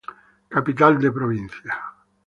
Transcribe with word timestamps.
Capital 0.55 0.93
de 1.05 1.09
provincia. 1.19 1.73